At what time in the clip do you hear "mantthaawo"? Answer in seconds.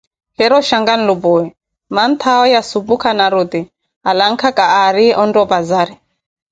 1.95-2.45